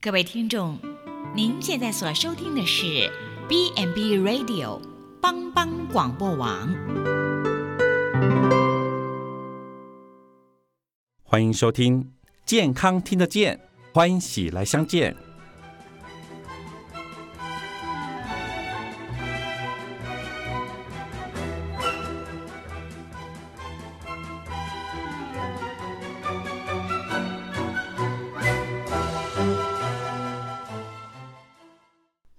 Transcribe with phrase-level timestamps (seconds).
[0.00, 0.78] 各位听众，
[1.34, 3.10] 您现在所收听的是
[3.48, 4.80] B n B Radio
[5.20, 6.72] 帮帮广播网。
[11.24, 12.12] 欢迎收听
[12.46, 13.58] 健康听得见，
[13.92, 15.16] 欢喜来相见。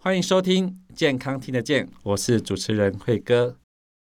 [0.09, 3.55] 欢迎收听健康听得见，我是主持人慧哥，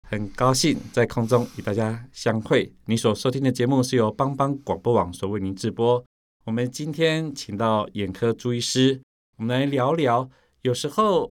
[0.10, 2.74] 很高兴在空中与大家相会。
[2.86, 6.04] 你所收听的节目是由帮帮广播网所为您直播。
[6.46, 9.00] 我们今天请到眼科朱医师，
[9.38, 10.28] 我们来聊聊
[10.64, 11.30] 有时候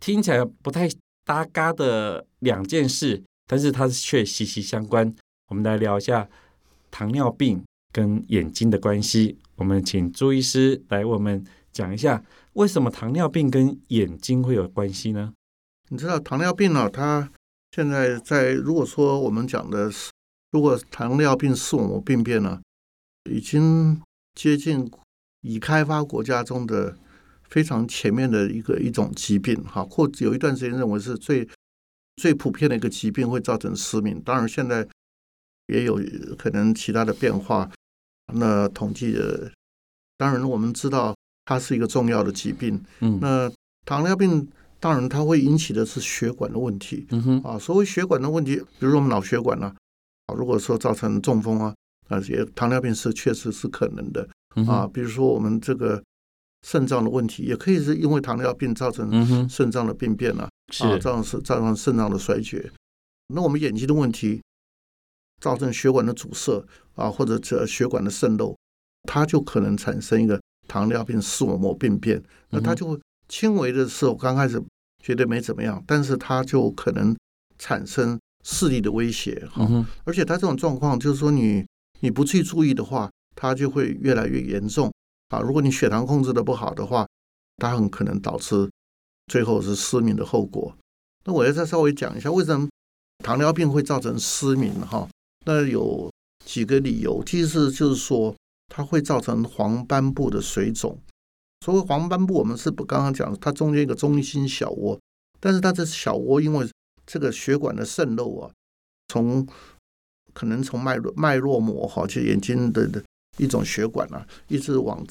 [0.00, 0.88] 听起来不太
[1.26, 5.14] 搭嘎的两件事，但是它却息息相关。
[5.48, 6.26] 我们来聊一下
[6.90, 7.62] 糖尿病
[7.92, 9.36] 跟眼睛的关系。
[9.56, 12.24] 我们请朱医师来为我们讲一下。
[12.54, 15.32] 为什么糖尿病跟眼睛会有关系呢？
[15.88, 16.90] 你知道糖尿病呢？
[16.90, 17.30] 它
[17.70, 20.10] 现在在如果说我们讲的是，
[20.50, 22.60] 如果糖尿病视网膜病变呢，
[23.30, 24.02] 已经
[24.34, 24.90] 接近
[25.42, 26.98] 已开发国家中的
[27.48, 31.48] 非常前面的一个一种疾病哈，或有一段时间认为是最
[32.16, 34.20] 最普遍的一个疾病，会造成失明。
[34.22, 34.86] 当然现在
[35.66, 36.00] 也有
[36.36, 37.70] 可能其他的变化。
[38.34, 39.52] 那统计的，
[40.16, 41.14] 当然我们知道。
[41.50, 43.50] 它是一个重要的疾病，嗯，那
[43.84, 44.48] 糖尿病
[44.78, 49.74] 当然它会引起的是血管的问题，嗯哼，啊，所谓血管的问题，比如说我们脑血管啊，
[50.26, 51.74] 啊，如果说造成中风啊，
[52.06, 54.28] 啊，也糖尿病是确实是可能的，
[54.68, 56.00] 啊，比如说我们这个
[56.64, 60.48] 肾脏的问题，也可以是因为糖尿病造成肾脏的病变啊，
[60.84, 62.70] 啊，造成是造成肾脏的衰竭。
[63.34, 64.40] 那我们眼睛的问题，
[65.40, 68.56] 造成血管的阻塞啊，或者这血管的渗漏，
[69.08, 70.40] 它就可能产生一个。
[70.70, 72.96] 糖尿病视网膜病变，那它就
[73.28, 74.62] 轻微的时候刚开始
[75.02, 77.16] 觉得没怎么样，但是它就可能
[77.58, 79.68] 产生视力的威胁哈。
[80.04, 81.66] 而且它这种状况就是说，你
[81.98, 84.92] 你不去注意的话，它就会越来越严重
[85.30, 85.40] 啊。
[85.40, 87.04] 如果你血糖控制的不好的话，
[87.56, 88.70] 它很可能导致
[89.26, 90.72] 最后是失明的后果。
[91.24, 92.68] 那我要再稍微讲一下，为什么
[93.24, 95.08] 糖尿病会造成失明哈？
[95.44, 96.08] 那有
[96.44, 98.32] 几个理由，其实就是说。
[98.70, 100.98] 它会造成黄斑部的水肿。
[101.62, 104.98] 所谓黄斑部，我们是不刚刚讲，它中间一个中心小窝，
[105.38, 106.66] 但是它这小窝因为
[107.04, 108.50] 这个血管的渗漏啊，
[109.08, 109.46] 从
[110.32, 113.04] 可能从脉络脉络膜哈，就眼睛的的
[113.36, 115.04] 一种血管啊，一直往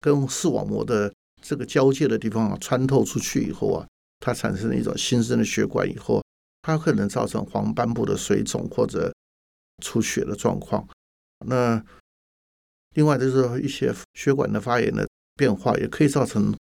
[0.00, 3.86] 跟视网膜的这个交界的地方啊穿透出去以后啊，
[4.20, 6.22] 它产生了一种新生的血管以后，
[6.62, 9.14] 它可能造成黄斑部的水肿或者
[9.82, 10.86] 出血的状况。
[11.46, 11.82] 那
[12.96, 16.54] 另外就是一些血管的发炎的变化，也可以造成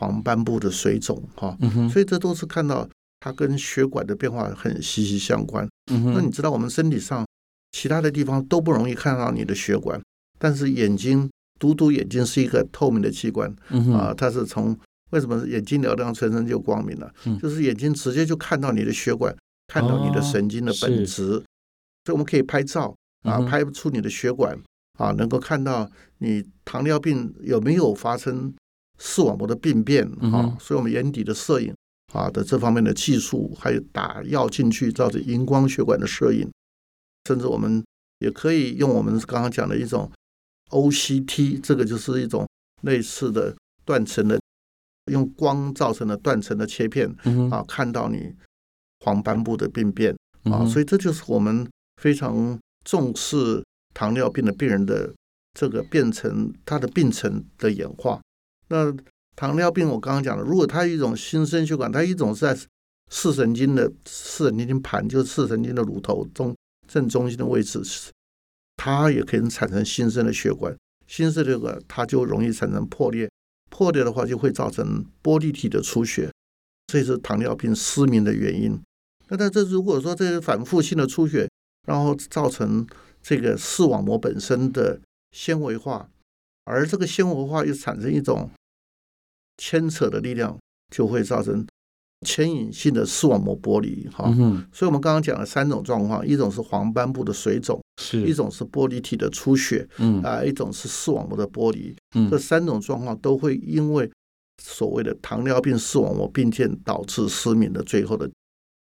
[0.00, 1.56] 黄斑部的水肿，哈，
[1.88, 2.88] 所以这都是看到
[3.20, 5.68] 它跟血管的变化很息息相关。
[5.86, 7.24] 那你知道我们身体上
[7.72, 10.00] 其他的地方都不容易看到你的血管，
[10.38, 13.54] 但是眼睛独独眼睛是一个透明的器官，
[13.94, 14.76] 啊，它是从
[15.10, 17.12] 为什么眼睛嘹亮，全身就光明了？
[17.38, 19.34] 就是眼睛直接就看到你的血管，
[19.68, 21.26] 看到你的神经的本质，
[22.04, 22.94] 所以我们可以拍照
[23.24, 24.58] 啊，拍出你的血管。
[25.02, 28.54] 啊，能够看到你糖尿病有没有发生
[29.00, 30.56] 视网膜的病变啊？
[30.60, 31.74] 所以，我们眼底的摄影
[32.12, 36.48] 啊的这方面的技术，还有打药进去造成荧光血管的摄影，
[37.26, 37.82] 甚至我们
[38.20, 40.08] 也可以用我们刚刚讲的一种
[40.70, 42.46] OCT，这个就是一种
[42.82, 44.38] 类似的断层的，
[45.10, 47.12] 用光造成的断层的切片
[47.50, 48.32] 啊，看到你
[49.00, 50.64] 黄斑部的病变啊。
[50.64, 51.68] 所以，这就是我们
[52.00, 53.64] 非常重视。
[53.94, 55.12] 糖尿病的病人的
[55.58, 58.20] 这个变成他的病程的演化，
[58.68, 58.94] 那
[59.36, 62.58] 糖尿病我刚刚讲了，如果它一种新生血管，它一种是在
[63.10, 66.54] 视神经的视神经盘，就是视神经的乳头中
[66.86, 67.80] 正中心的位置，
[68.76, 70.74] 它也可以产生新生的血管，
[71.06, 73.30] 新生这个它就容易产生破裂，
[73.70, 76.30] 破裂的话就会造成玻璃体的出血，
[76.86, 78.80] 这是糖尿病失明的原因。
[79.28, 81.48] 那它这如果说这是反复性的出血，
[81.86, 82.86] 然后造成
[83.22, 86.10] 这个视网膜本身的纤维化，
[86.64, 88.50] 而这个纤维化又产生一种
[89.56, 90.58] 牵扯的力量，
[90.90, 91.64] 就会造成
[92.26, 94.08] 牵引性的视网膜剥离。
[94.08, 94.24] 哈，
[94.72, 101.94] 所以我们刚刚讲了三种状况：一种是黄斑部的水肿，是一种是玻璃体的出血，嗯啊，一种是视网膜的剥离。
[102.16, 104.10] 嗯，这三种状况都会因为
[104.62, 108.30] 所谓的糖尿病视网膜病变导致失明的最后的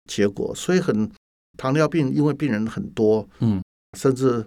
[0.09, 0.53] 结果。
[0.55, 1.09] 所以，很
[1.57, 3.61] 糖尿病因为病人很多，嗯。
[3.95, 4.45] 甚至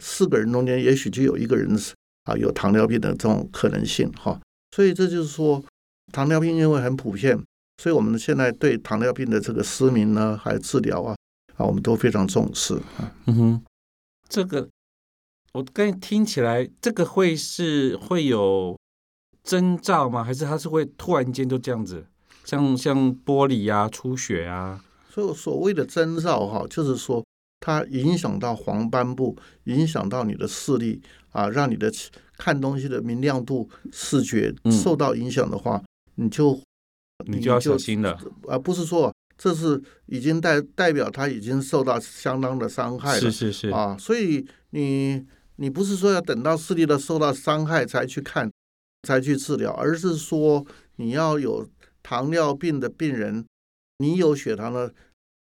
[0.00, 1.94] 四个人中间，也许就有一个人是
[2.24, 4.40] 啊有糖尿病的这种可能性哈。
[4.74, 5.64] 所以这就是说，
[6.12, 7.40] 糖尿病因为很普遍，
[7.82, 11.16] 所以我们现在对糖尿病的这个失明呢，还有治疗啊，
[11.56, 13.14] 啊，我们都非常重视啊。
[13.26, 13.62] 嗯哼，
[14.28, 14.68] 这个
[15.52, 18.76] 我刚才听起来，这个会是会有
[19.44, 20.24] 征兆吗？
[20.24, 22.04] 还是它是会突然间就这样子？
[22.44, 27.24] 像像玻璃啊、出血啊，所以所谓的征兆哈，就是说
[27.66, 29.34] 它影响到黄斑部，
[29.64, 31.00] 影响到你的视力
[31.30, 31.90] 啊，让你的
[32.36, 35.82] 看东西的明亮度、视觉嗯受到影响的话，
[36.16, 36.60] 你就
[37.24, 38.20] 你就要小心了。
[38.48, 45.24] 而不是说这是已经代代表他已经受到相当的伤害了是是是，啊，所以你
[45.56, 48.50] 你不是说要等到视力的受到伤害才去看，
[49.08, 50.66] 才去治疗，而是说
[50.96, 51.66] 你要有
[52.02, 53.42] 糖尿病的病人，
[54.00, 54.92] 你有血糖的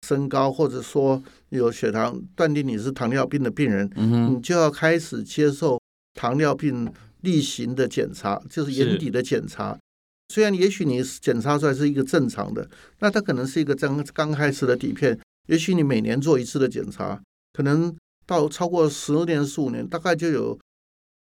[0.03, 5.79] 升高，或者说有血糖断定你是糖尿病的病人，嗯，你就要开始接受
[6.13, 6.91] 糖尿病
[7.21, 8.79] 例行的检查，就是是。
[8.79, 9.79] 眼底的检查。
[10.29, 12.67] 虽然也许你检查出来是一个正常的，
[12.99, 15.17] 那它可能是一个刚刚开始的底片，
[15.47, 17.21] 也许你每年做一次的检查，
[17.53, 17.95] 可能
[18.25, 20.57] 到超过十年、十五年，大概就有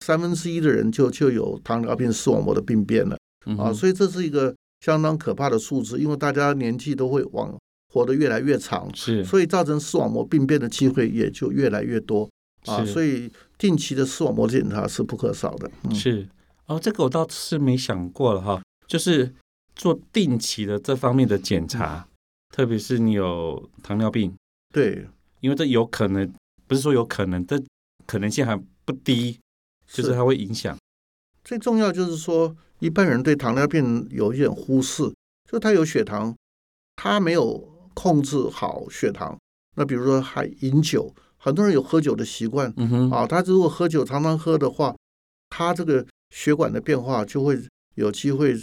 [0.01, 3.17] 三分之一的人就就有糖尿病视网膜的病变了。
[3.59, 7.55] 啊，所以这是一个相当可怕的数字，因为大家年纪都会往
[7.93, 12.27] 活得越来越长，是所以造成视网膜病变的机会也就越来越多
[12.65, 15.71] 啊，所以定期的视网膜检查是不可少的。
[15.85, 16.27] 嗯，是
[16.67, 19.35] 哦，这个我倒是没想过了哈，就是
[19.77, 22.09] 做定期的这方面的检查，
[22.51, 24.35] 特别是你有糖尿病，
[24.73, 25.07] 对，
[25.41, 26.33] 因为这有可能
[26.67, 27.63] 不是说有可能，这
[28.07, 29.39] 可能性还不低，
[29.87, 30.75] 就是它会影响。
[31.45, 35.13] 最重要就是说，一般人对糖尿病有一点忽视，
[35.51, 36.35] 就他有血糖，
[36.97, 39.39] 他没有控制好血糖。
[39.77, 42.69] 那比如说还饮酒，很多人有喝酒的习惯
[43.11, 44.95] 啊，他如果喝酒常常喝的话，
[45.49, 47.59] 他这个血管的变化就会
[47.95, 48.55] 有机会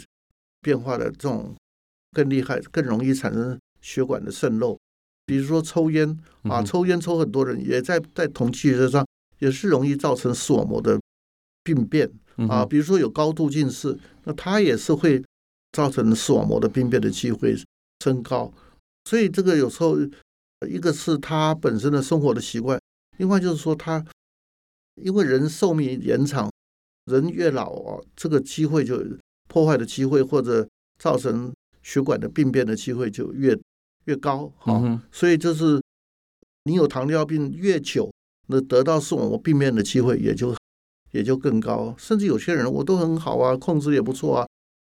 [0.60, 1.54] 变化的这种
[2.12, 4.78] 更厉害，更容易产生血管的渗漏。
[5.26, 9.06] 比如说抽烟啊，抽烟抽很多人也在在统计学上
[9.38, 10.98] 也是容易造成视网膜的
[11.62, 12.10] 病变。
[12.48, 15.22] 啊，比如说有高度近视，那它也是会
[15.72, 17.54] 造成视网膜的病变的机会
[18.02, 18.50] 升高。
[19.10, 19.96] 所以这个有时候，
[20.68, 22.80] 一个是他本身的生活的习惯，
[23.16, 24.06] 另外就是说他
[25.02, 26.48] 因为人寿命延长，
[27.06, 29.04] 人越老啊，这个机会就
[29.48, 30.64] 破坏的机会或者
[31.00, 31.52] 造成
[31.82, 33.58] 血管的病变的机会就越
[34.04, 34.52] 越高。
[34.58, 35.82] 好、嗯，所以就是
[36.62, 38.08] 你有糖尿病越久，
[38.46, 40.54] 那得到视网膜病变的机会也就
[41.10, 41.92] 也就更高。
[41.98, 44.46] 甚至有些人我都很好啊，控制也不错啊，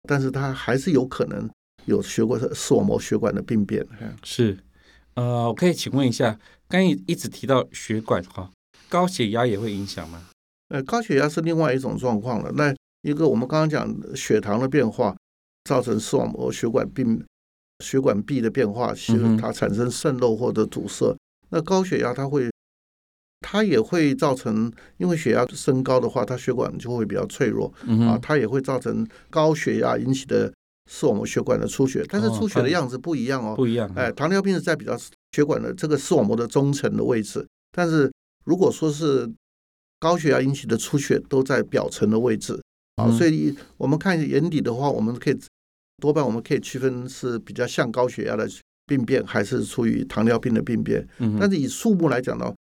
[0.08, 1.50] 但是他还是有可能
[1.86, 3.86] 有学过视网膜血管的病变。
[4.00, 4.58] 嗯是。
[5.14, 6.36] 呃，我可以请问一下，
[6.68, 8.50] 刚一一直提到血管哈，
[8.88, 10.28] 高血压也会影响吗？
[10.70, 12.50] 呃，高血压是另外一种状况了。
[12.56, 15.14] 那一个我们刚刚讲血糖的变化，
[15.64, 17.24] 造成视网膜血管病、
[17.84, 21.16] 血管壁的变化，使它产生渗漏或者堵塞。
[21.50, 22.50] 那高血压它会，
[23.40, 27.72] 它也会造成，因为血压升高的话，它血管就会比较脆弱
[28.08, 30.52] 啊，它也会造成高血压引起的
[30.90, 33.54] 视网膜血管的出血，但是哦出血的样子不一样哦。
[33.56, 33.90] 不一样。
[33.94, 34.98] 哎，，糖尿病是在比较
[35.32, 38.12] 血管的这个视网膜的中层的位置，但是
[38.44, 39.30] 如果说是
[39.98, 42.52] 高血压引起的出血，都在表层的位置
[42.96, 45.38] 啊，嗯所以我们看眼底的话，我们可以
[46.02, 48.46] 多半我们可以区分是比较像高血压的
[48.86, 51.06] 病变，还是出于糖尿病的病变。
[51.18, 52.54] 嗯，但是以数目来讲呢，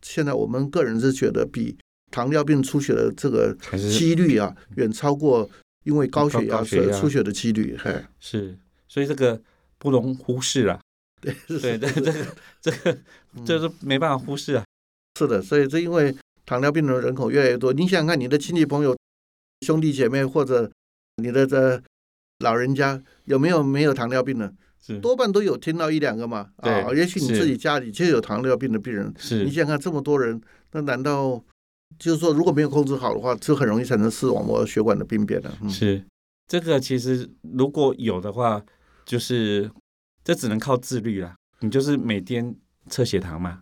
[0.00, 1.76] 现在我们个人是觉得比
[2.10, 5.48] 糖尿病出血的这个几率啊，远超过
[5.86, 7.76] 因为高血压高高血压出血的几率。
[7.78, 9.40] 嘿，是，所以这个
[9.78, 10.80] 不容忽视啊。
[11.22, 12.26] 对对对，这个
[12.60, 12.98] 这个
[13.44, 14.64] 这是没办法忽视啊。
[15.18, 16.14] 是的，所以这因为
[16.44, 18.96] 糖尿病的人口越来越多，你想想看，你的亲戚朋友、
[19.64, 20.70] 兄弟姐妹或者
[21.22, 21.80] 你的这
[22.40, 24.52] 老人家有没有没有糖尿病的？
[24.78, 26.50] 是多半都有听到一两个嘛。
[26.56, 30.40] 啊，对也许你自己家里就有糖尿病的病人，是你想想看，这么多人，
[30.72, 31.42] 那难道
[31.98, 35.58] 就是说如果没有控制好的话，就很容易产生视网膜血管的病变了？
[35.62, 36.04] 嗯，是，
[36.46, 38.62] 这个其实如果有的话，
[39.04, 39.70] 就是
[40.22, 41.34] 这只能靠自律啦。
[41.60, 42.54] 你就是每天
[42.88, 43.60] 测血糖嘛，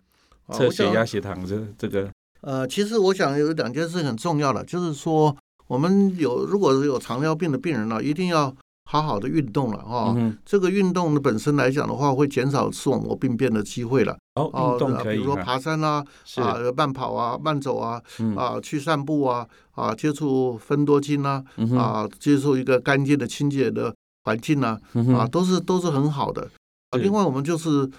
[0.51, 5.35] 测血压、血糖这这个呃，其实我想有两件事很重要的，就是说
[5.67, 8.55] 我们有如果是有糖尿病的病人呢，一定要
[8.85, 10.13] 好好的运动了哈。
[10.15, 14.17] 嗯，这个运动的本身来讲的话，会减少视网膜病变的机会了。
[14.35, 16.41] 哦，哦运动可以比如说，爬山啦、是。
[16.41, 18.35] 啊，慢跑啊、慢走啊、嗯。
[18.35, 24.79] 啊，去散步啊、啊，接触分多精啊、嗯啊，接触一个干净的、清洁的环境啊，
[25.17, 26.49] 啊，都是都是很好的。
[26.91, 27.89] 啊，另外我们就是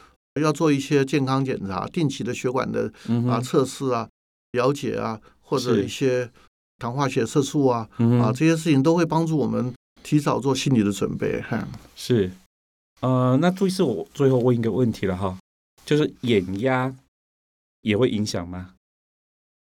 [0.40, 2.92] 要做一些健康检查，定期的血管的
[3.28, 4.08] 啊测试啊、
[4.52, 6.30] 了解啊，或者一些
[6.78, 7.88] 糖化血色素啊
[8.22, 9.72] 啊这些事情都会帮助我们
[10.06, 11.42] 提早做心理的准备。
[11.42, 12.30] 哈，是，
[13.00, 15.36] 呃，那注意是，我最后问一个问题了哈，
[15.84, 16.94] 就是眼压
[17.80, 18.74] 也会影响吗？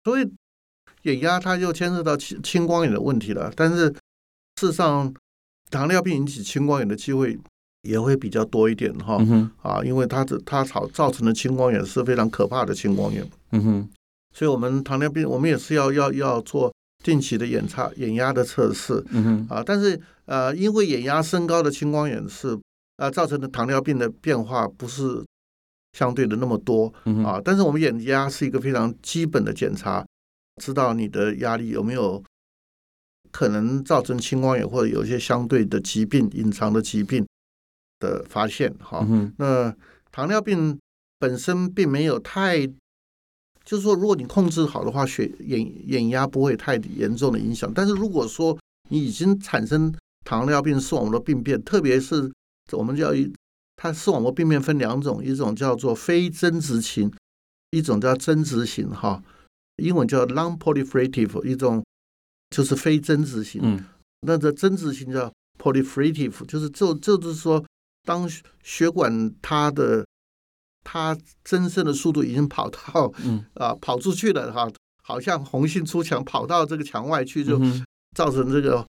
[0.03, 0.27] 所以
[1.03, 3.53] 眼压它就牵涉到青青光眼的问题了。
[3.55, 3.93] 但是
[4.59, 5.13] 事实上，
[5.69, 7.37] 糖尿病引起青光眼的机会
[7.83, 13.89] 也会比较多一点哈、嗯，啊，因为它的它造造成的青光眼是非常可怕的青光眼，嗯哼，
[14.33, 19.63] 所以我们糖尿病我们也是要要要做定期的眼差眼压的测试嗯哼，啊。
[19.63, 19.99] 但是
[20.31, 22.57] 呃，因为眼压升高的青光眼是
[22.95, 25.21] 啊造成的糖尿病的变化不是
[25.91, 30.05] 相对的那么多，嗯，啊，但是我们眼压是一个非常基本的检查，
[30.61, 32.23] 知道你的压力有没有
[33.29, 37.27] 可能造成青光眼或者有一些相对的疾病、隐藏的疾病
[37.99, 38.73] 的发现。
[38.79, 39.75] 哈、嗯，那
[40.13, 40.79] 糖尿病
[41.19, 42.65] 本身并没有太，
[43.65, 47.69] 就是说，如果你控制好的话，血眼眼压不会太严重的影响。
[47.73, 48.57] 但是如果说
[48.87, 49.93] 你已经产生
[50.23, 52.31] 糖尿病视网膜的病变，特别是
[52.71, 53.31] 我们叫一，
[53.75, 57.11] 它视网膜病变分两种，一种叫做非增殖型，
[57.71, 59.21] 一种叫增殖型，哈，
[59.77, 61.83] 英文叫 non-proliferative，一种
[62.49, 63.61] 就是非增殖型。
[63.63, 63.85] 嗯。
[64.21, 67.65] 那这增殖型叫 proliferative，就是就就是说，
[68.03, 70.05] 当血血管它的
[70.83, 77.83] 它增生的速度已经跑到嗯，啊跑出去了哈，好像红杏出墙，跑到这个墙外去，就嗯
[78.15, 78.85] 造成这个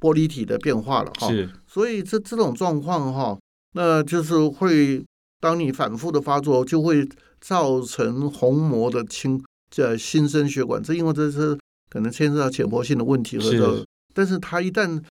[0.00, 1.28] 玻璃体的变化了哈。
[1.28, 3.38] 是，所以这这种状况哈，
[3.72, 5.04] 那就是会
[5.40, 7.08] 当你反复的发作，就会
[7.40, 11.58] 造成虹膜的清这新生血管，这因为这是
[11.90, 15.02] 可能牵涉到浅薄性的问题和是这，但是它一旦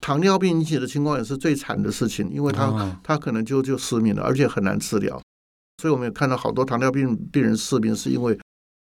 [0.00, 5.20] 糖尿病引起的情况也是最惨的事情，因为它、啊它可能就就失明了，而且很难治疗。
[5.80, 8.38] 所以我们也看到好多糖尿病病人失明，是因为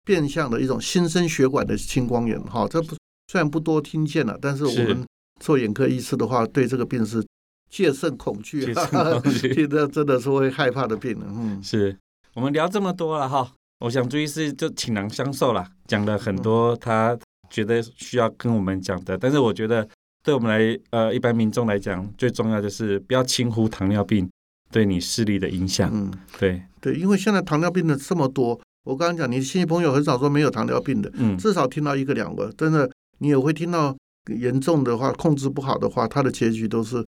[0.05, 2.43] 变相的一种新生血管的青光眼。
[2.45, 2.97] 哈，这不
[3.31, 5.07] 虽然不多听见了，但是我们
[5.41, 7.27] 做眼科医师的话，对这个病是
[7.69, 9.49] 戒慎恐惧，戒慎恐惧。
[9.55, 11.23] 听的真的是会害怕的病人。
[11.29, 11.97] 嗯，是。
[12.35, 17.19] 我们聊这么多了哈，我想朱医师就倾囊相授啦，讲了很多他
[17.51, 19.87] 觉得需要跟我们讲的，但是我觉得
[20.23, 24.31] 对我们来呃一般民众来讲，最重要就是不要轻忽糖尿病
[24.71, 25.91] 对你视力的影响。
[25.93, 33.97] 嗯，对，对，因为现在糖尿病的这么多，我刚刚讲，你亲戚朋友很少说没有糖尿病的，嗯，至少听到一个两个，真的你也会听到
[34.39, 37.05] 严重的话，控制不好的话，它的结局都是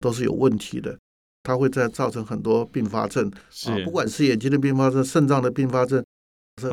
[0.00, 0.98] 都是有问题的，
[1.42, 3.30] 它会再造成很多并发症，
[3.66, 6.04] 啊，不管是眼睛的并发症、肾脏的并发症，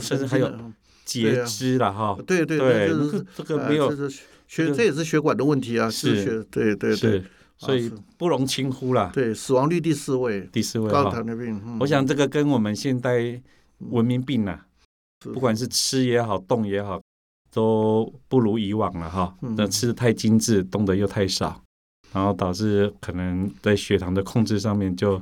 [0.02, 0.52] 甚至还有
[1.06, 2.18] 截肢了哈。
[2.26, 6.24] 对对对，就是这个呃没有这是血，这也是血管的问题啊，是。
[6.24, 7.24] 血，对对对，，
[7.58, 9.12] 所以不容轻忽啦。
[9.14, 11.04] 对死亡率第四位，第四位哈。
[11.04, 11.78] 高糖，尿病，嗯。
[11.80, 13.42] 我想这个跟我们现代
[13.80, 14.66] 文明病啊，
[15.20, 17.02] 不管是吃也好，动也好，
[17.56, 19.34] 都不如以往了哈。
[19.42, 21.62] 嗯那吃的太精致，动的又太少，
[22.12, 25.22] 然后导致可能在血糖的控制上面就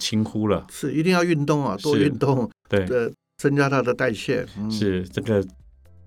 [0.00, 0.64] 轻忽了。
[0.70, 5.44] 是一定要运动啊，多运动，对，呃，增加它的代谢，嗯是这个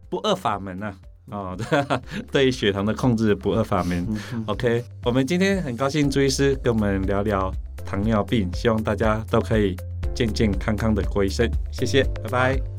[0.09, 0.97] 不二法门呐、啊。
[1.29, 1.57] 哦，
[2.31, 4.07] 对血糖的控制不二法门。
[4.45, 7.53] OK，我们今天很高兴朱医师跟我们聊聊
[7.85, 9.75] 糖尿病，希望大家都可以
[10.15, 11.45] 健健康康的过一生。
[11.69, 12.76] 谢谢，拜拜。